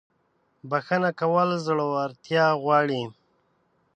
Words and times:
•بخښنه 0.69 1.09
کول 1.19 1.49
زړورتیا 1.65 2.45
غواړي. 2.63 3.03